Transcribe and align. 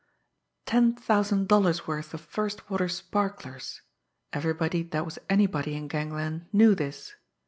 Ten 0.65 0.95
thousand 0.95 1.47
dollars' 1.47 1.85
worth 1.85 2.11
of 2.15 2.21
first 2.21 2.71
water 2.71 2.89
sparklers! 2.89 3.83
Everybody 4.33 4.81
that 4.81 5.05
was 5.05 5.19
anybody 5.29 5.75
in 5.75 5.87
gangland 5.87 6.47
knew 6.51 6.73
this. 6.73 7.13